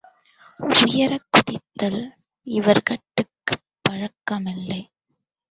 [0.59, 1.99] உயரக் குதித்தல்
[2.47, 4.81] இவர்கட்குப் பழக்கமில்லை.